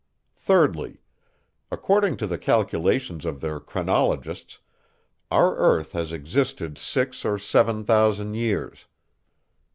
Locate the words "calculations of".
2.39-3.39